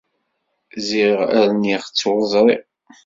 [0.87, 1.17] Ziɣ
[1.49, 2.63] rniɣ-tt ur ẓriɣ.